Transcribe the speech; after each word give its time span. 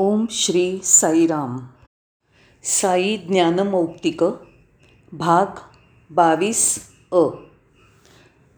ओम 0.00 0.26
श्री 0.30 0.80
साईराम 0.82 1.58
साई 2.62 3.16
ज्ञानमौक्तिक 3.16 4.24
भाग 5.12 5.46
बावीस 6.10 6.78
अ. 7.12 7.20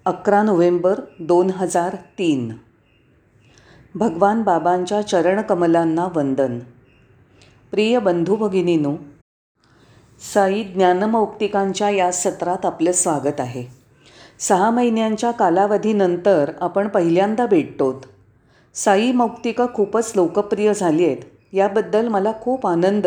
अकरा 0.04 0.42
नोव्हेंबर 0.42 1.00
दोन 1.20 1.50
हजार 1.50 1.96
तीन. 2.18 2.52
भगवान 3.94 4.42
बाबांच्या 4.42 5.02
चरणकमलांना 5.02 6.08
वंदन. 6.16 6.58
प्रिय 7.70 7.98
बंधू 7.98 8.36
भगिनीनो 8.36 8.96
साई 10.34 10.64
ज्ञानमौक्तिकांच्या 10.64 11.90
या 11.90 12.12
सत्रात 12.12 12.66
आपलं 12.66 12.92
स्वागत 12.92 13.40
आहे. 13.40 13.64
सहा 14.38 14.70
महिन्यांच्या 14.70 15.30
कालावधीनंतर 15.30 16.50
आपण 16.60 16.88
पहिल्यांदा 16.88 17.46
भेटतोत. 17.46 18.00
साई 18.74 19.12
मौक्तिकं 19.12 19.66
खूपच 19.74 20.12
लोकप्रिय 20.16 20.74
झाली 20.74 21.04
आहेत. 21.04 21.16
याबद्दल 21.52 22.08
मला 22.08 22.32
खूप 22.40 22.66
आनंद 22.66 23.06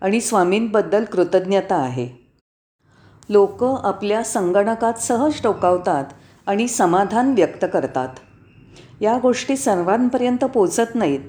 आणि 0.00 0.20
स्वामींबद्दल 0.20 1.04
कृतज्ञता 1.04 1.76
आहे. 1.76 2.08
लोक 3.28 3.64
आपल्या 3.64 4.22
संगणकात 4.22 4.92
सहज 4.94 5.32
टोकावतात 5.42 6.04
आणि 6.46 6.68
समाधान 6.68 7.32
व्यक्त 7.32 7.64
करतात. 7.72 8.08
या 9.00 9.18
गोष्टी 9.22 9.56
सर्वांपर्यंत 9.56 10.44
पोचत 10.44 10.94
नाहीत 10.94 11.20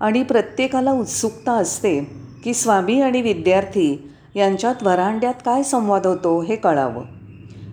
आणि 0.00 0.22
प्रत्येकाला 0.22 0.92
उत्सुकता 0.92 1.52
असते 1.52 2.00
की 2.44 2.54
स्वामी 2.54 3.00
आणि 3.00 3.22
विद्यार्थी 3.22 4.10
यांच्यात 4.36 4.74
वरांड्यात 4.82 5.34
काय 5.44 5.62
संवाद 5.62 6.06
होतो 6.06 6.40
हे 6.40 6.56
कळावं. 6.56 7.04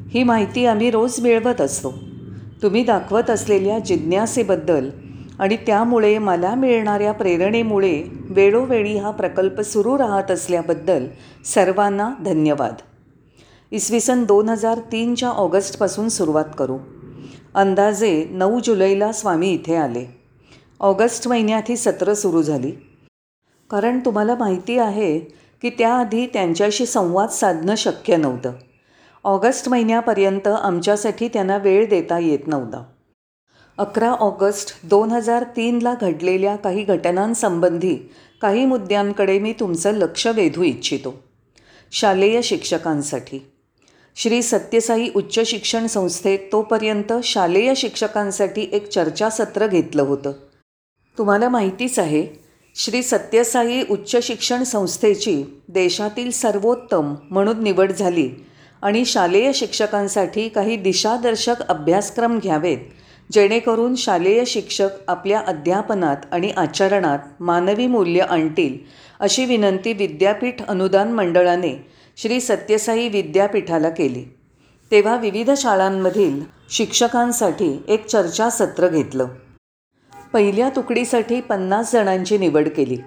ही 0.09 0.23
माहिती 0.23 0.65
आम्ही 0.65 0.91
रोज 0.91 1.21
मिळवत 1.21 1.61
असतो. 1.61 1.93
तुम्ही 2.63 2.83
दाखवत 2.83 3.29
असलेल्या 3.29 3.79
जिज्ञासेबद्दल 3.79 4.89
आणि 5.41 5.55
त्यामुळे 5.55 6.17
मला 6.17 6.55
मिळणाऱ्या 6.55 7.11
प्रेरणेमुळे 7.11 8.03
वेळोवेळी 8.29 8.97
हा 8.97 9.11
प्रकल्प 9.11 9.61
सुरू 9.61 9.97
राहत 9.97 10.31
असल्याबद्दल 10.31 11.07
सर्वांना 11.45 12.13
धन्यवाद. 12.25 12.73
इसवी 13.71 13.99
सन 13.99 14.23
दोन 14.23 14.49
हजार 14.49 14.79
तीनच्या 14.79 15.29
ऑगस्टपासून 15.29 16.07
सुरुवात 16.07 16.45
करू. 16.57 16.77
अंदाजे 17.55 18.27
नऊ 18.31 18.59
जुलैला 18.59 19.11
स्वामी 19.11 19.51
इथे 19.51 19.75
आले. 19.75 20.19
ऑगस्ट 20.79 21.27
महिन्यात 21.27 21.63
ही 21.69 21.77
सत्रं 21.77 22.13
सुरू 22.13 22.41
झाली. 22.41 22.71
कारण 23.69 23.99
तुम्हाला 23.99 24.35
माहिती 24.35 24.77
आहे 24.77 25.19
की 25.61 25.69
त्याआधी 25.69 26.25
त्यांच्याशी 26.25 26.85
संवाद 26.85 27.29
साधणं 27.29 27.75
शक्य 27.75 28.17
नव्हतं. 28.17 28.51
ऑगस्ट 29.23 29.69
महिन्यापर्यंत 29.69 30.47
आमच्यासाठी 30.47 31.27
त्यांना 31.27 31.57
वेळ 31.57 31.89
देता 31.89 32.19
येत 32.19 32.47
नव्हता. 32.47 32.83
अकरा 33.77 34.09
ऑगस्ट 34.09 34.73
दोन 34.83 35.11
हजार 35.11 35.43
तीनला 35.43 35.93
घडलेल्या 36.01 36.55
काही 36.55 36.83
घटनांसंबंधी 36.83 37.95
काही 38.41 38.65
मुद्द्यांकडे 38.65 39.39
मी 39.39 39.53
तुमचं 39.53 39.91
लक्ष 39.91 40.27
वेधू 40.27 40.63
इच्छितो. 40.63 41.23
शालेय 41.91 42.41
शिक्षकांसाठी. 42.41 43.39
श्री 44.15 44.41
सत्यसाई 44.41 45.09
उच्च 45.15 45.39
शिक्षण 45.45 45.85
संस्थेत 45.85 46.39
तोपर्यंत 46.51 47.13
शालेय 47.23 47.73
शिक्षकांसाठी 47.75 48.69
एक 48.71 48.89
चर्चासत्र 48.89 49.67
घेतलं 49.67 50.01
होतं. 50.01 50.31
तुम्हाला 51.17 51.49
माहितीच 51.49 51.99
आहे 51.99 52.27
श्री 52.75 53.03
सत्यसाई 53.03 53.83
उच्च 53.89 54.15
शिक्षण 54.23 54.63
संस्थेची 54.63 55.43
देशातील 55.67 56.31
सर्वोत्तम 56.31 57.15
म्हणून 57.29 57.63
निवड 57.63 57.91
झाली 57.91 58.29
आणि 58.81 59.05
शालेय 59.05 59.51
शिक्षकांसाठी 59.53 60.49
काही 60.49 60.77
दिशादर्शक 60.77 61.61
अभ्यासक्रम 61.69 62.39
घ्यावेत 62.39 62.77
जेणेकरून 63.31 63.95
शालेय 63.95 64.45
शिक्षक 64.45 64.89
आपल्या 65.07 65.39
अध्यापनात 65.47 66.17
आणि 66.31 66.51
आचरणात 66.51 67.19
मानवी 67.39 67.87
मूल्य 67.87 68.19
आणतील 68.19 68.77
अशी 69.19 69.45
विनंती 69.45 69.93
विद्यापीठ 69.93 70.61
अनुदान 70.61 71.11
मंडळाने 71.11 71.87
श्री 72.17 72.41
सत्यसाई 72.41 73.07
विद्यापीठाला 73.07 73.89
केली. 73.89 74.23
तेव्हा 74.91 75.15
विविध 75.15 75.51
शाळांमधील 75.57 76.41
शिक्षकांसाठी 76.69 77.83
एक 77.87 78.05
चर्चासत्र 78.05 78.87
घेतलं. 78.87 79.27
पहिल्या 80.33 80.69
तुकडीसाठी 80.69 81.41
पन्नास 81.41 81.93
जणांची 81.93 82.37
निवड 82.37 82.67
केली. 82.67 82.97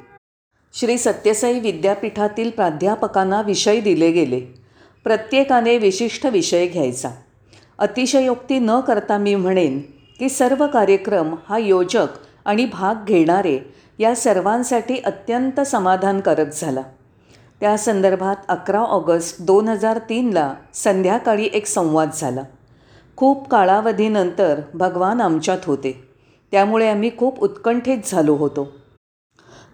श्री 0.75 0.99
सत्यसाई 0.99 1.61
विद्यापीठातील 1.61 2.51
प्राध्यापकांना 2.51 3.43
विषय 3.43 3.81
दिले 3.81 4.11
गेले. 4.11 4.41
प्रत्येकाने 5.05 5.79
विशिष्ट 5.79 6.27
विषय 6.27 6.67
घ्यायचा. 6.67 7.11
अतिशयोक्ती 7.79 8.59
न 8.59 8.81
करता 8.81 9.19
मी 9.19 9.35
म्हणेन 9.35 9.83
की 10.19 10.29
सर्व 10.29 10.67
कार्यक्रम 10.67 11.35
हा 11.49 11.59
योजक 11.59 12.07
आणि 12.45 12.65
भाग 12.65 13.05
घेणारे 13.05 13.73
या 13.99 14.15
सर्वांसाठी 14.17 14.99
अत्यंत 14.99 15.61
समाधानकारक 15.61 16.47
झाला. 16.53 16.83
त्या 17.61 17.79
संदर्भात 17.79 18.37
अकरा 18.49 18.81
ऑगस्ट 18.81 19.37
दोन 19.43 19.69
हजार 19.69 19.99
तीनला 19.99 20.55
संध्याकाळी 20.75 21.49
एक 21.53 21.67
संवाद 21.67 22.11
झाला. 22.15 22.43
खूप 23.17 23.49
काळावधीनंतर 23.49 24.61
भगवान 24.75 25.21
आमच्यात 25.21 25.59
होते. 25.65 26.09
त्यामुळे 26.53 26.89
आम्ही 26.89 27.11
खूप 27.19 27.41
उत्कंठित 27.41 27.99
झालो 28.07 28.35
होतो. 28.35 28.69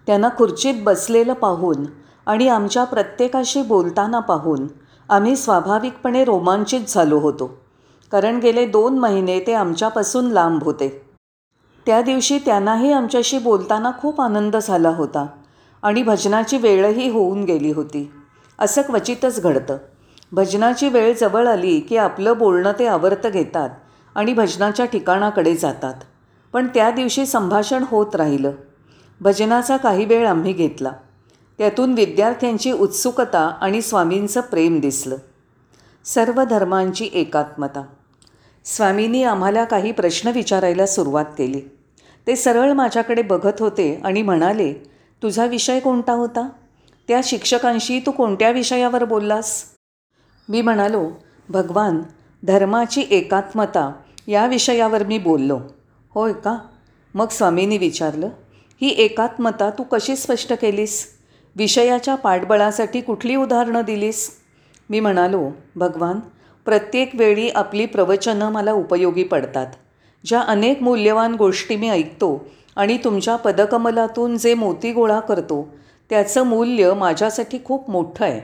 त्यांना 0.07 0.29
खुर्चीत 0.37 0.73
बसलेलं 0.83 1.33
पाहून 1.33 1.75
आणि 2.25 2.47
आमच्या 2.47 2.83
प्रत्येकाशी 2.83 3.61
बोलताना 3.61 4.19
पाहून 4.19 4.67
आम्ही 5.09 5.35
स्वाभाविकपणे 5.35 6.23
रोमांचित 6.23 6.81
झालो 6.87 7.19
होतो. 7.19 7.57
कारण 8.11 8.39
गेले 8.39 8.65
दोन 8.65 8.99
महिने 8.99 9.39
ते 9.39 9.53
आमच्यापासून 9.53 10.31
लांब 10.31 10.63
होते. 10.63 11.01
त्या 11.85 12.01
दिवशी 12.01 12.37
त्यांनाही 12.37 12.91
आमच्याशी 12.91 13.37
बोलताना 13.37 13.91
खूप 14.01 14.21
आनंद 14.21 14.57
झाला 14.57 14.89
होता 14.89 15.27
आणि 15.81 16.03
भजनाची 16.03 16.57
वेळही 16.57 17.09
होऊन 17.09 17.43
गेली 17.43 17.71
होती. 17.71 18.11
असं 18.59 18.81
क्वचितच 18.81 19.41
घडतं. 19.41 19.77
भजनाची 20.31 20.89
वेळ 20.89 21.13
जवळ 21.13 21.47
आली 21.47 21.79
की 21.79 21.97
आपलं 21.97 22.37
बोलणं 22.37 22.71
ते 22.79 22.87
आवर्त 22.87 23.27
घेतात 23.27 23.69
आणि 24.15 24.33
भजनाच्या 24.33 24.85
ठिकाणाकडे 24.85 25.55
जातात. 25.55 25.93
पण 26.53 26.67
त्या 26.67 26.91
दिवशी 26.91 27.25
संभाषण 27.25 27.83
होत 27.87 28.15
राहिलं. 28.15 28.51
भजनाचा 29.21 29.77
काही 29.77 30.05
वेळ 30.05 30.27
आम्ही 30.27 30.53
घेतला. 30.53 30.91
त्यातून 31.57 31.93
विद्यार्थ्यांची 31.93 32.71
उत्सुकता 32.71 33.57
आणि 33.61 33.81
स्वामींचं 33.81 34.41
प्रेम 34.41 34.79
दिसलं. 34.79 35.15
सर्व 36.05 36.43
धर्मांची 36.43 37.09
एकात्मता. 37.13 37.81
स्वामींनी 38.65 39.23
आम्हाला 39.23 39.63
काही 39.63 39.91
प्रश्न 39.91 40.29
विचारायला 40.29 40.85
सुरुवात 40.85 41.25
केली. 41.25 41.61
ते 42.27 42.35
सरळ 42.35 42.71
माझ्याकडे 42.71 43.21
बघत 43.21 43.59
होते 43.59 44.01
आणि 44.03 44.21
म्हणाले 44.21 44.73
तुझा 45.23 45.45
विषय 45.45 45.79
कोणता 45.79 46.11
होता? 46.11 46.49
त्या 47.07 47.21
शिक्षकांशी 47.23 47.99
तू 47.99 48.11
कोणत्या 48.11 48.51
विषयावर 48.51 49.05
बोललास? 49.05 49.63
मी 50.49 50.61
म्हणालो 50.61 51.09
भगवान 51.49 52.01
धर्माची 52.43 53.05
एकात्मता 53.11 53.91
या 54.27 54.45
विषयावर 54.45 55.03
मी 55.03 55.17
बोललो. 55.17 55.59
होय 56.13 56.33
का? 56.33 56.57
मग 57.13 57.27
स्वामींनी 57.27 57.77
विचारलं 57.77 58.29
ही 58.81 58.89
एकात्मता 58.89 59.69
तू 59.69 59.83
कशी 59.83 60.15
स्पष्ट 60.15 60.53
केलीस? 60.53 61.07
विषयाच्या 61.55 62.15
पाठबळासाठी 62.15 63.01
कुठली 63.01 63.35
उदाहरणं 63.35 63.81
दिलीस? 63.81 64.31
मी 64.89 64.99
म्हणालो 64.99 65.49
भगवान 65.75 66.19
प्रत्येक 66.65 67.11
वेळी 67.13 67.49
आपली 67.49 67.85
प्रवचनं 67.85 68.51
मला 68.51 68.71
उपयोगी 68.71 69.23
पडतात. 69.23 69.67
ज्या 70.25 70.41
अनेक 70.41 70.81
मूल्यवान 70.81 71.33
गोष्टी 71.33 71.75
मी 71.75 71.89
ऐकतो 71.89 72.45
आणि 72.75 72.97
तुमच्या 73.03 73.35
पदकमलातून 73.35 74.37
जे 74.37 74.53
मोती 74.53 74.91
गोळा 74.91 75.19
करतो 75.19 75.69
त्याचं 76.09 76.43
मूल्य 76.43 76.93
माझ्यासाठी 76.93 77.57
खूप 77.65 77.89
मोठं 77.89 78.25
आहे. 78.25 78.41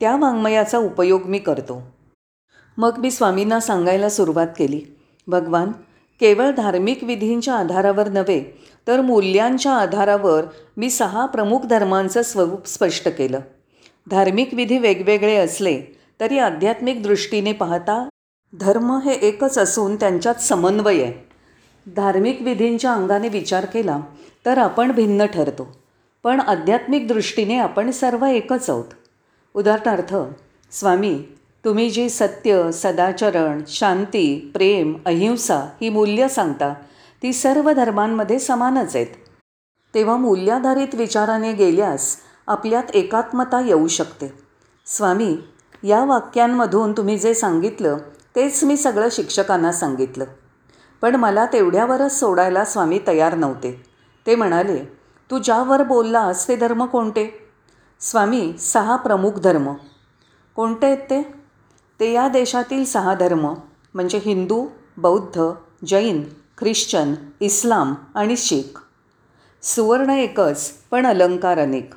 त्या 0.00 0.16
वाङ्मयाचा 0.16 0.78
उपयोग 0.78 1.22
मी 1.22 1.38
करतो. 1.38 1.82
मग 2.76 2.98
मी 2.98 3.10
स्वामींना 3.10 3.60
सांगायला 3.60 4.08
सुरुवात 4.08 4.46
केली. 4.58 4.80
भगवान 5.26 5.72
केवळ 6.20 6.50
धार्मिक 6.50 7.04
विधींच्या 7.04 7.54
आधारावर 7.54 8.08
नव्हे 8.08 8.58
तर 8.88 9.00
मूल्यांच्या 9.00 9.72
आधारावर 9.72 10.44
मी 10.76 10.90
सहा 10.90 11.26
प्रमुख 11.26 11.58
धर्मांचं 11.60 12.22
स्वरूप 12.22 12.66
स्पष्ट 12.66 13.08
केलं. 13.08 13.40
धार्मिक 14.10 14.54
विधी 14.54 14.78
वेगवेगळे 14.78 15.36
असले 15.36 16.01
तरी 16.22 16.38
आध्यात्मिक 16.38 17.02
दृष्टीने 17.02 17.52
पाहता 17.52 18.08
धर्म 18.60 18.98
हे 19.04 19.12
एकच 19.12 19.58
असून 19.58 19.96
त्यांच्यात 19.96 20.34
समन्वय 20.34 21.02
आहे. 21.02 21.28
धार्मिक 21.96 22.42
विधींच्या 22.42 22.92
अंगाने 22.92 23.28
विचार 23.28 23.64
केला 23.64 24.00
तर 24.46 24.58
आपण 24.58 24.92
भिन्न 24.92 25.24
ठरतो. 25.24 25.80
पण 26.22 26.40
आध्यात्मिक 26.40 27.08
दृष्टीने 27.08 27.58
आपण 27.58 27.90
सर्व 27.90 28.24
एकच 28.24 28.70
आहोत. 28.70 28.84
उदाहरणार्थ 29.54 30.16
स्वामी 30.72 31.22
तुम्ही 31.64 31.90
जी 31.90 32.08
सत्य 32.10 32.70
सदाचरण 32.72 33.62
शांती 33.68 34.50
प्रेम 34.54 34.96
अहिंसा 35.06 35.56
ही 35.56 35.88
मूल्य 35.88 36.28
सांगता 36.28 36.74
ती 37.22 37.32
सर्व 37.32 37.72
धर्मांमध्ये 37.72 38.38
समानच 38.38 38.96
आहेत. 38.96 39.06
तेव्हा 39.94 40.16
मूल्याधारित 40.16 40.94
विचाराने 40.94 41.52
गेल्यास 41.52 42.16
आपल्यात 42.46 42.96
एकात्मता 42.96 43.60
येऊ 43.60 43.88
शकते. 43.88 44.32
स्वामी 44.86 45.36
या 45.82 46.04
वाक्यांमधून 46.04 46.92
तुम्ही 46.92 47.18
जे 47.18 47.34
सांगितलं 47.34 47.98
तेच 48.36 48.64
मी 48.64 48.76
सगळं 48.76 49.08
शिक्षकांना 49.12 49.72
सांगितलं. 49.72 50.24
पण 51.00 51.14
मला 51.14 51.46
तेवढ्यावरच 51.46 52.20
सोडायला 52.20 52.64
स्वामी 52.64 53.00
तयार 53.06 53.34
नव्हते. 53.34 53.84
ते 54.26 54.34
म्हणाले 54.34 54.84
तू 55.30 55.38
ज्यावर 55.38 55.82
बोललास 55.82 56.48
ते 56.48 56.56
धर्म 56.56 56.86
कोणते? 56.86 57.48
स्वामी 58.00 58.58
सहा 58.58 58.96
प्रमुख 58.96 59.32
धर्म. 59.32 59.74
कोणते 60.56 60.86
आहेत 60.86 60.98
ते? 60.98 61.34
ते 62.00 62.12
या 62.12 62.28
देशातील 62.28 62.84
सहा 62.84 63.14
धर्म 63.14 63.54
म्हणजे 63.94 64.18
हिंदू 64.18 64.66
बौद्ध 64.96 65.52
जैन 65.86 66.24
ख्रिश्चन 66.58 67.14
इस्लाम 67.40 67.94
आणि 68.14 68.36
शीख. 68.36 68.80
सुवर्ण 69.62 70.10
एकच 70.10 70.70
पण 70.90 71.06
अलंकार 71.06 71.58
अनेक. 71.58 71.94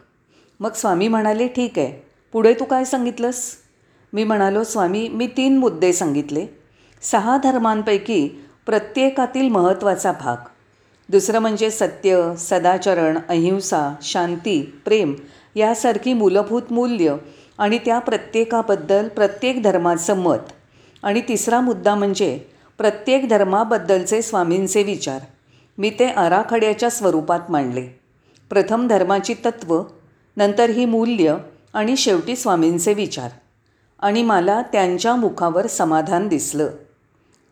मग 0.60 0.72
स्वामी 0.72 1.08
म्हणाले 1.08 1.48
ठीक 1.48 1.80
आहे. 1.80 2.12
पुढे 2.34 2.54
तू 2.54 2.64
काय 2.64 2.86
सांगितलंस? 2.86 3.65
मी 4.16 4.24
म्हणालो 4.24 4.64
स्वामी 4.64 5.08
मी 5.08 5.28
तीन 5.28 5.58
मुद्दे 5.58 5.94
सांगितले. 5.94 6.46
सहा 7.02 7.38
धर्मांपैकी 7.38 8.28
प्रत्येकातील 8.66 9.50
महत्त्वाचा 9.50 10.12
भाग. 10.12 10.38
दुसरं 11.10 11.40
म्हणजे 11.40 11.72
सत्य 11.72 12.34
सदाचरण 12.38 13.20
अहिंसा 13.30 13.96
शांती 14.02 14.82
प्रेम 14.86 15.16
यासारखी 15.56 16.14
मूलभूत 16.14 16.62
मूल्य 16.72 17.16
आणि 17.58 17.78
त्या 17.78 18.00
प्रत्येकाबद्दल 18.00 19.08
प्रत्येक 19.08 19.64
धर्माचं 19.64 20.18
मत. 20.18 20.38
आणि 21.04 21.22
तिसरा 21.22 21.62
मुद्दा 21.62 21.96
म्हणजे 21.96 22.40
प्रत्येक 22.78 23.30
धर्माबद्दलचे 23.30 24.22
स्वामींचे 24.22 24.84
विचार. 24.84 25.20
मी 25.78 25.90
ते 25.90 26.08
आराखड्याच्या 26.08 26.90
स्वरूपात 26.90 27.40
मांडले. 27.50 27.88
प्रथम 28.50 28.88
धर्माची 28.88 29.34
तत्त्व 29.34 29.82
नंतर 30.38 30.70
ही 30.70 30.86
मूल्य 30.86 31.38
आणि 31.74 31.98
शेवटी 31.98 32.36
स्वामींचे 32.36 32.94
विचार. 32.94 33.30
आणि 34.00 34.24
मला 34.24 34.62
त्यांच्या 34.62 35.16
मुखावर 35.16 35.68
समाधान 35.68 36.28
दिसलं. 36.28 36.68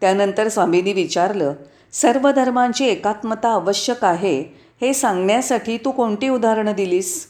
त्यानंतर 0.02 0.50
स्वामींनी 0.50 0.94
विचारलं 0.94 1.54
सर्व 1.92 2.32
धर्मांची 2.32 2.86
एकात्मता 2.86 3.50
आवश्यक 3.50 4.04
आहे 4.04 4.44
हे 4.82 4.94
सांगण्यासाठी 4.94 5.78
तू 5.78 5.92
कोणती 5.92 6.30
उदाहरणं 6.30 6.72
दिलीस? 6.72 7.28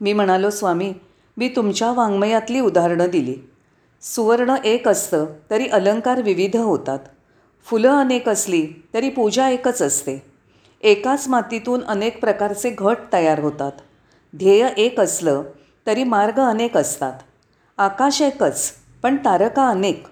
मी 0.00 0.12
म्हणालो 0.12 0.50
स्वामी 0.50 0.94
मी 1.36 1.48
तुमच्या 1.48 1.92
वाङ्मयातली 1.92 2.60
उदाहरणं 2.60 3.06
दिली. 3.06 3.34
सुवर्ण 4.02 4.54
एक 4.64 4.88
असतं 4.88 5.26
तरी 5.50 5.66
अलंकार 5.68 6.22
विविध 6.22 6.56
होतात. 6.56 6.98
फुलं 7.64 7.90
अनेक 7.90 8.28
असली 8.28 8.66
तरी 8.94 9.08
पूजा 9.08 9.48
एकच 9.48 9.82
असते. 9.82 10.22
एकाच 10.80 11.28
मातीतून 11.28 11.84
अनेक 11.84 12.20
प्रकारचे 12.20 12.70
घट 12.70 12.96
तयार 13.12 13.38
होतात. 13.38 13.72
ध्येय 14.36 14.68
एक 14.76 15.00
असलं 15.00 15.42
तरी 15.86 16.04
मार्ग 16.04 16.40
अनेक 16.40 16.76
असतात. 16.76 17.12
आकाश 17.78 18.22
एकच 18.22 18.72
पण 19.02 19.16
तारका 19.16 19.68
अनेक. 19.68 20.06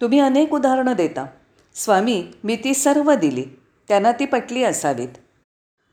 तुम्ही 0.00 0.20
अनेक 0.20 0.52
उदाहरणं 0.54 0.92
देता. 0.92 1.26
स्वामी 1.74 2.24
मी 2.44 2.56
ती 2.56 2.74
सर्व 2.74 3.14
दिली. 3.14 3.44
त्यांना 3.88 4.12
ती 4.12 4.24
पटली 4.24 4.64
असावीत. 4.64 5.08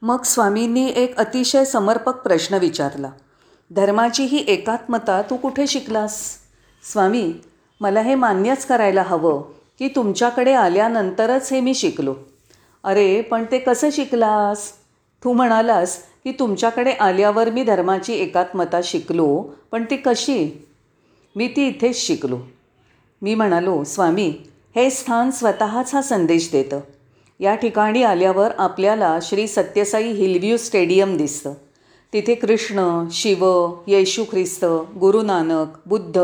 मग 0.01 0.21
स्वामींनी 0.21 0.93
एक 0.95 1.17
अतिशय 1.17 1.65
समर्पक 1.65 2.15
प्रश्न 2.15 2.55
विचारला. 2.55 3.09
धर्माची 3.71 4.23
ही 4.23 4.43
एकात्मता 4.47 5.21
तू 5.21 5.37
कुठे 5.37 5.67
शिकलास? 5.67 6.37
स्वामी 6.91 7.33
मला 7.81 8.01
हे 8.01 8.15
मान्यच 8.15 8.65
करायला 8.65 9.01
हवं 9.01 9.41
की 9.79 9.87
तुमच्याकडे 9.87 10.53
आल्यानंतरच 10.53 11.53
हे 11.53 11.59
मी 11.59 11.73
शिकलो. 11.73 12.15
अरे 12.83 13.21
पण 13.21 13.45
ते 13.51 13.59
कसं 13.59 13.89
शिकलास? 13.91 14.71
तू 15.23 15.33
म्हणालास 15.33 15.97
की 16.23 16.31
तुमच्याकडे 16.31 16.91
आल्यावर 16.91 17.49
मी 17.49 17.63
धर्माची 17.63 18.13
एकात्मता 18.13 18.79
शिकलो 18.83 19.53
पण 19.71 19.85
ती 19.89 19.97
कशी? 19.97 20.67
मी 21.35 21.47
ती 21.47 21.67
इथेच 21.67 21.97
शिकलो. 21.97 22.39
मी 23.21 23.35
म्हणालो 23.35 23.83
स्वामी 23.83 24.33
हे 24.75 24.89
स्थान 24.89 25.31
स्वतःच 25.31 25.95
हा 25.95 26.01
संदेश 26.01 26.49
देतं. 26.51 26.79
या 27.39 27.55
ठिकाणी 27.55 28.03
आल्यावर 28.03 28.51
आपल्याला 28.57 29.19
श्री 29.21 29.47
सत्यसाई 29.47 30.11
हिलव्ह्यू 30.11 30.57
स्टेडियम 30.57 31.17
दिसतं. 31.17 31.53
तिथे 32.13 32.35
कृष्ण 32.35 33.07
शिव 33.11 33.73
येशू 33.87 34.23
ख्रिस्त 34.23 34.65
गुरु 34.99 35.21
नानक 35.21 35.67
बुद्ध 35.85 36.21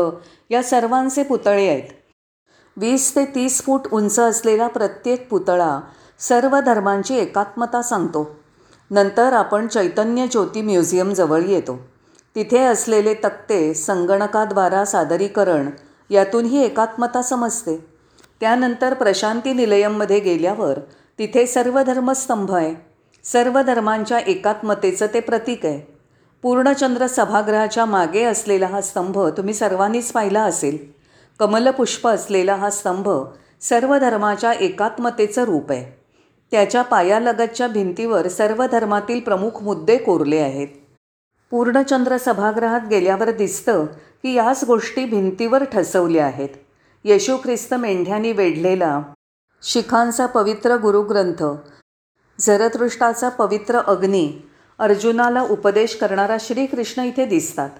या 0.50 0.62
सर्वांचे 0.62 1.22
पुतळे 1.22 1.68
आहेत. 1.68 1.82
वीस 2.76 3.16
ते 3.16 3.24
तीस 3.24 3.62
फूट 3.62 3.80
उंच 3.92 4.18
असलेला 4.18 4.66
प्रत्येक 4.66 5.28
पुतळा 5.28 5.80
सर्व 6.18 6.60
धर्मांची 6.60 7.14
एकात्मता 7.14 7.82
सांगतो. 7.82 8.36
नंतर 8.90 9.32
आपण 9.32 9.66
चैतन्य 9.66 10.26
ज्योती 10.26 10.62
म्युझियमजवळ 10.62 11.42
येतो. 11.42 11.78
तिथे 12.36 12.58
असलेले 12.58 13.14
तक्ते 13.14 13.74
संगणकाद्वारा 13.74 14.84
सादरीकरण 14.84 15.70
यातून 16.10 16.44
ही 16.44 16.64
एकात्मता 16.64 17.22
समजते. 17.22 17.76
त्यानंतर 18.40 18.94
प्रशांती 18.94 19.52
निलयममध्ये 19.52 20.20
गेल्यावर 20.20 20.78
तिथे 21.18 21.46
सर्व 21.46 21.82
धर्मस्तंभ 21.82 22.52
आहे. 22.52 22.74
सर्व 23.24 23.60
धर्मांच्या 23.62 24.18
एकात्मतेचं 24.18 25.06
ते 25.14 25.20
प्रतीक 25.20 25.66
आहे. 25.66 25.80
पूर्णचंद्र 26.42 27.06
सभागृहाच्या 27.06 27.84
मागे 27.84 28.24
असलेला 28.24 28.66
हा 28.66 28.80
स्तंभ 28.80 29.18
तुम्ही 29.36 29.54
सर्वांनीच 29.54 30.12
पाहिला 30.12 30.42
असेल. 30.42 30.78
कमलपुष्प 31.38 32.08
असलेला 32.08 32.54
हा 32.54 32.70
स्तंभ 32.70 33.08
सर्व 33.60 33.98
धर्माच्या 33.98 34.52
एकात्मतेचं 34.52 35.44
रूप 35.44 35.70
आहे. 35.72 35.98
त्याच्या 36.50 36.82
पायालगतच्या 36.82 37.68
भिंतीवर 37.68 38.28
सर्व 38.28 38.66
धर्मातील 38.66 39.20
प्रमुख 39.20 39.62
मुद्दे 39.62 39.96
कोरले 39.96 40.38
आहेत. 40.38 40.68
पूर्णचंद्र 41.50 42.16
सभागृहात 42.16 42.80
गेल्यावर 42.90 43.30
दिसतं 43.30 43.86
की 44.22 44.32
याच 44.34 44.64
गोष्टी 44.64 45.04
भिंतीवर 45.04 45.64
ठसवल्या 45.64 46.26
आहेत. 46.26 46.48
येशू 47.04 47.36
ख्रिस्त 47.36 47.74
मेंढ्यांनी 47.74 48.32
वेढलेला 48.32 49.02
शिखांचा 49.62 50.26
पवित्र 50.26 50.76
गुरुग्रंथ 50.76 51.44
झरतृष्टाचा 52.40 53.28
पवित्र 53.28 53.78
अग्नी 53.78 54.32
अर्जुनाला 54.78 55.42
उपदेश 55.42 55.96
करणारा 55.96 56.36
श्रीकृष्ण 56.40 57.02
इथे 57.02 57.26
दिसतात. 57.26 57.70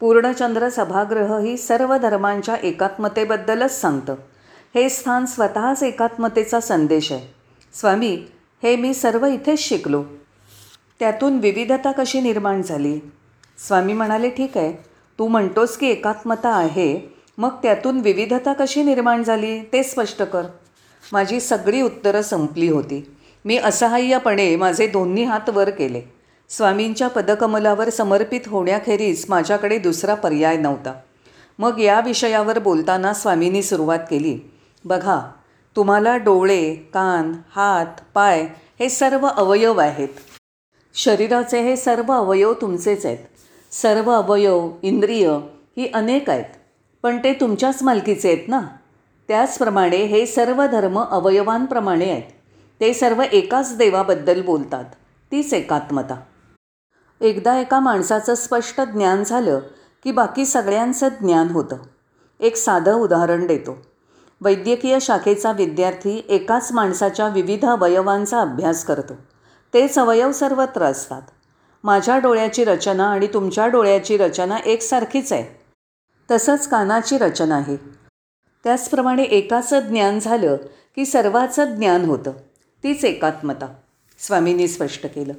पूर्णचंद्र 0.00 0.68
सभागृह 0.68 1.38
ही 1.38 1.56
सर्व 1.56 1.96
धर्मांच्या 1.96 2.54
एकात्मतेबद्दलच 2.54 3.80
सांगतं. 3.80 4.14
हे 4.74 4.88
स्थान 4.88 5.24
स्वतःच 5.24 5.82
एकात्मतेचा 5.82 6.60
संदेश 6.60 7.12
आहे. 7.12 7.34
स्वामी 7.74 8.26
हे 8.62 8.76
मी 8.76 8.94
सर्व 8.94 9.26
इथेच 9.26 9.58
शिकलो. 9.58 10.04
त्यातून 11.00 11.38
विविधता 11.38 11.92
कशी 11.92 12.20
निर्माण 12.20 12.62
झाली? 12.62 12.98
स्वामी 13.68 13.92
म्हणाले 13.92 14.30
ठीक 14.30 14.58
आहे. 14.58 14.72
तू 15.18 15.28
म्हणतोस 15.28 15.76
की 15.76 15.86
एकात्मता 15.86 16.48
आहे. 16.48 17.14
मग 17.38 17.50
त्यातून 17.62 18.00
विविधता 18.00 18.52
कशी 18.52 18.82
निर्माण 18.82 19.22
झाली 19.22 19.60
ते 19.60 19.82
स्पष्ट 19.82 20.22
कर. 20.22 20.42
माझी 21.12 21.40
सगळी 21.40 21.82
उत्तरं 21.82 22.22
संपली 22.22 22.68
होती. 22.68 23.16
मी 23.44 23.56
असहाय्यपणे 23.56 24.56
माझे 24.56 24.86
दोन्ही 24.86 25.24
हात 25.24 25.50
वर 25.50 25.70
केले. 25.70 26.02
स्वामींच्या 26.48 27.08
पदकमलावर 27.08 27.90
समर्पित 27.90 28.40
होण्याखेरीज 28.46 29.24
माझ्याकडे 29.28 29.78
दुसरा 29.78 30.14
पर्याय 30.14 30.56
नव्हता. 30.56 30.94
मग 31.58 31.78
या 31.78 32.00
विषयावर 32.00 32.58
बोलताना 32.58 33.14
स्वामींनी 33.14 33.62
सुरुवात 33.62 33.98
केली. 34.10 34.38
बघा 34.84 35.32
तुम्हाला 35.76 36.16
डोळे 36.16 36.74
कान 36.74 37.32
हात 37.56 38.00
पाय 38.14 38.46
हे 38.80 38.88
सर्व 38.88 39.26
अवयव 39.26 39.80
आहेत. 39.80 40.08
शरीराचे 40.98 41.62
हे 41.62 41.76
सर्व 41.76 42.12
अवयव 42.12 42.52
तुमचेच 42.52 43.06
आहेत. 43.06 43.18
सर्व 43.72 44.10
अवयव 44.10 44.70
इंद्रिय 44.82 45.28
ही 45.76 45.90
अनेक 45.94 46.30
आहेत. 46.30 46.44
पण 47.02 47.18
ते 47.24 47.32
तुमच्याच 47.32 47.82
मालकीचे 47.82 48.28
आहेत 48.28 48.48
ना? 48.48 48.60
त्याचप्रमाणे 49.28 49.96
हे 49.96 50.26
सर्व 50.26 50.66
धर्म 50.66 51.00
अवयवांप्रमाणे 51.00 52.10
आहेत. 52.10 52.22
ते 52.80 52.94
सर्व 52.94 53.22
एकाच 53.32 53.76
देवाबद्दल 53.76 54.42
बोलतात. 54.42 54.84
तीच 55.32 55.54
एकात्मता. 55.54 56.16
एकदा 57.20 57.58
एका 57.58 57.80
माणसाचं 57.80 58.34
स्पष्ट 58.34 58.80
ज्ञान 58.80 59.24
झालं 59.24 59.60
की 60.04 60.12
बाकी 60.12 60.46
सगळ्यांचं 60.46 61.08
ज्ञान 61.08 61.48
होतं. 61.48 61.76
एक 62.40 62.56
साधं 62.56 62.94
उदाहरण 62.94 63.46
देतो. 63.46 63.78
वैद्यकीय 64.40 64.98
शाखेचा 65.00 65.52
विद्यार्थी 65.52 66.26
एकाच 66.28 66.72
माणसाच्या 66.72 67.28
विविध 67.28 67.64
अवयवांचा 67.64 68.40
अभ्यास 68.40 68.84
करतो. 68.84 69.14
तेच 69.76 69.98
अवयव 69.98 70.32
सर्वत्र 70.32 70.82
असतात. 70.82 71.22
माझ्या 71.84 72.18
डोळ्याची 72.18 72.64
रचना 72.64 73.04
आणि 73.04 73.26
तुमच्या 73.26 73.66
डोळ्याची 73.66 74.16
रचना 74.16 74.56
एकसारखीच 74.66 75.32
आहे. 75.32 75.60
तसंच 76.30 76.68
कानाची 76.68 77.18
रचना 77.18 77.56
आहे. 77.56 77.76
त्याचप्रमाणे 78.64 79.22
एकाचं 79.22 79.80
ज्ञान 79.80 80.18
झालं 80.18 80.56
की 80.96 81.06
सर्वाचं 81.06 81.76
ज्ञान 81.76 82.04
होतं. 82.04 82.32
तीच 82.84 83.04
एकात्मता. 83.04 83.66
स्वामींनी 84.18 84.68
स्पष्ट 84.68 85.06
केलं. 85.06 85.32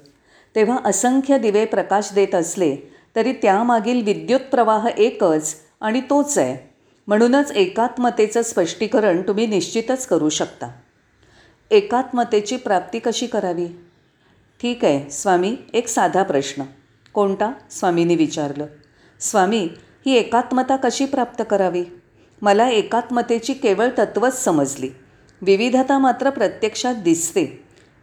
तेव्हा 0.55 0.77
असंख्य 0.85 1.37
दिवे 1.37 1.65
प्रकाश 1.65 2.13
देत 2.13 2.35
असले 2.35 2.75
तरी 3.15 3.33
त्यामागील 3.33 4.03
विद्युत 4.03 4.41
प्रवाह 4.51 4.87
एकच 4.97 5.55
आणि 5.81 6.01
तोच 6.01 6.37
आहे. 6.37 6.75
म्हणूनच 7.07 7.51
एकात्मतेचं 7.51 8.41
स्पष्टीकरण 8.41 9.21
तुम्ही 9.21 9.47
निश्चितच 9.47 10.07
करू 10.07 10.29
शकता. 10.29 10.67
एकात्मतेची 11.71 12.57
प्राप्ती 12.57 12.99
कशी 12.99 13.27
करावी? 13.27 13.67
ठीक 14.61 14.85
आहे 14.85 15.09
स्वामी 15.09 15.55
एक 15.73 15.87
साधा 15.87 16.23
प्रश्न. 16.23 16.63
कोणता? 17.13 17.51
स्वामींनी 17.71 18.15
विचारलं. 18.15 18.65
स्वामी 19.19 19.69
ही 20.05 20.15
एकात्मता 20.15 20.75
कशी 20.75 21.05
प्राप्त 21.05 21.43
करावी? 21.49 21.83
मला 22.41 22.69
एकात्मतेची 22.69 23.53
केवळ 23.53 23.87
तत्वच 23.97 24.43
समजली. 24.43 24.89
विविधता 25.41 25.97
मात्र 25.97 26.29
प्रत्यक्षात 26.29 26.95
दिसते 26.95 27.45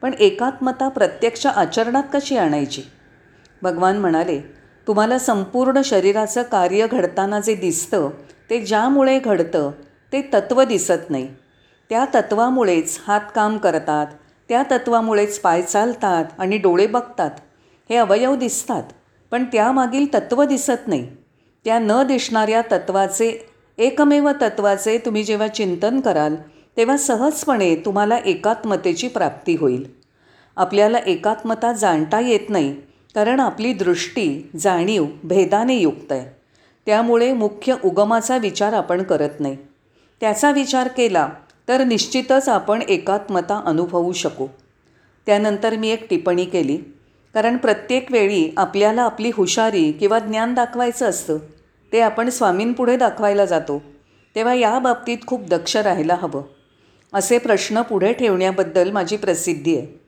पण 0.02 0.12
एकात्मता 0.20 0.88
प्रत्यक्ष 0.88 1.46
आचरणात 1.46 2.02
कशी 2.14 2.37
आणायची? 2.37 2.82
भगवान 3.62 3.99
म्हणाले 3.99 4.40
तुम्हाला 4.87 5.18
संपूर्ण 5.18 5.80
शरीराचं 5.84 6.42
कार्य 6.42 6.87
घडताना 6.87 7.40
जे 7.40 7.54
दिसतं 7.54 8.11
ते 8.50 8.61
ज्यामुळे 8.61 9.18
घडतं 9.18 9.70
ते 10.12 10.20
तत्त्व 10.34 10.62
दिसत 10.64 11.11
नाही. 11.11 11.28
त्या 11.90 12.04
तत्वामुळेच 12.14 13.00
हात 13.08 13.20
काम 13.34 13.56
करतात 13.58 14.06
त्या 14.48 14.62
तत्वामुळेच 14.70 15.38
पाय 15.40 15.62
चालतात 15.62 16.24
आणि 16.38 16.58
डोळे 16.58 16.86
बघतात. 16.86 17.30
हे 17.90 17.96
अवयव 17.96 18.34
दिसतात 18.36 18.82
पण 19.30 19.44
त्यामागील 19.44 20.06
तत्त्व 20.14 20.44
दिसत 20.44 20.88
नाही. 20.88 21.06
त्या 21.64 21.78
न 21.78 22.02
दिसणाऱ्या 22.06 22.62
तत्वाचे 22.72 23.46
एकमेव 23.78 24.30
तत्वाचे 24.40 24.98
तुम्ही 24.98 25.24
जेव्हा 25.24 25.48
चिंतन 25.48 26.00
कराल 26.00 26.34
तेव्हा 26.76 26.96
सहजपणे 26.96 27.74
तुम्हाला 27.76 28.16
एकात्मतेची 28.16 29.08
प्राप्ती 29.08 29.56
होईल. 29.56 29.88
आपल्याला 30.56 30.98
एकात्मता 30.98 31.72
जाणता 31.72 32.20
येत 32.20 32.50
नाही 32.50 32.72
कारण 33.14 33.40
आपली 33.40 33.72
दृष्टी 33.72 34.50
जाणीव 34.60 35.06
भेदाने 35.24 35.74
युक्त 35.74 36.12
आहे. 36.12 36.36
त्यामुळे 36.86 37.32
मुख्य 37.32 37.74
उगमाचा 37.84 38.36
विचार 38.36 38.72
आपण 38.72 39.02
करत 39.02 39.40
नाही. 39.40 39.56
त्याचा 40.20 40.50
विचार 40.50 40.88
केला 40.88 41.28
तर 41.68 41.85
निश्चितच 41.85 42.49
आपण 42.49 42.83
एकात्मता 42.83 43.62
अनुभवू 43.66 44.12
शकू. 44.12 44.47
त्यानंतर 45.26 45.76
मी 45.76 45.88
एक 45.88 46.11
टिप्पणी 46.11 46.44
केली. 46.44 46.76
कारण 47.35 47.56
प्रत्येक 47.56 48.12
वेळी 48.12 48.52
आपल्याला 48.56 49.02
आपली 49.02 49.30
हुशारी 49.35 49.92
किंवा 49.92 50.18
ज्ञान 50.18 50.54
दाखवायचं 50.54 51.06
असतं. 51.06 51.38
ते 51.92 52.00
आपण 52.00 52.28
स्वामींपुढे 52.28 52.97
दाखवायला 52.97 53.44
जातो. 53.44 53.83
तेव्हा 54.35 54.54
या 54.54 54.78
बाबतीत 54.78 55.18
खूप 55.26 55.42
दक्ष 55.42 55.76
राहायला 55.76 56.14
हवं. 56.14 56.42
असे 57.12 57.38
प्रश्न 57.38 57.83
पुढे 57.83 58.12
ठेवण्याबद्दल 58.12 58.90
माझी 58.90 59.16
प्रसिद्धी 59.16 59.78
आहे. 59.78 60.00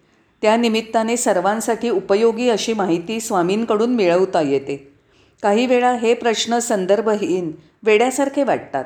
त्यानिमित्ताने 0.42 1.16
सर्वांसाठी 1.16 1.90
उपयोगी 1.90 2.48
अशी 2.48 2.72
माहिती 2.72 3.20
स्वामींकडून 3.20 3.94
मिळवता 3.94 4.40
येते. 4.40 4.94
काही 5.42 5.66
वेळा 5.66 5.92
हे 5.92 6.14
प्रश्न 6.14 6.58
संदर्भहीन 6.58 7.52
वेड्यासारखे 7.82 8.42
वाटतात. 8.42 8.84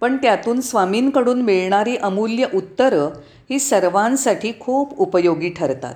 पण 0.00 0.16
त्यातून 0.16 0.60
स्वामींकडून 0.60 1.42
मिळणारी 1.42 1.96
अमूल्य 1.96 2.46
उत्तरं 2.54 3.10
ही 3.50 3.58
सर्वांसाठी 3.58 4.52
खूप 4.60 4.98
उपयोगी 4.98 5.48
ठरतात. 5.48 5.94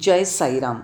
जय 0.00 0.24
साईराम. 0.24 0.80